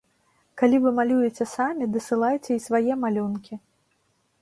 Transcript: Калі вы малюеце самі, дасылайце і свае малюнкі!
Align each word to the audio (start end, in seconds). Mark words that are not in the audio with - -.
Калі 0.61 0.79
вы 0.85 0.93
малюеце 0.99 1.47
самі, 1.55 1.91
дасылайце 1.99 2.51
і 2.59 2.65
свае 2.67 2.93
малюнкі! 3.07 3.63